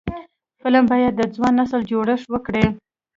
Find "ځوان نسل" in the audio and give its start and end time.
1.35-1.81